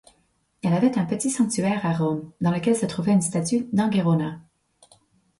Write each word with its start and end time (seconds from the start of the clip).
Elle 0.63 0.73
avait 0.73 0.97
un 0.97 1.05
petit 1.05 1.29
sanctuaire 1.29 1.85
à 1.85 1.93
Rome, 1.93 2.31
dans 2.41 2.49
lequel 2.49 2.75
se 2.75 2.87
trouvait 2.87 3.11
une 3.11 3.21
statue 3.21 3.67
d'Angerona. 3.71 4.39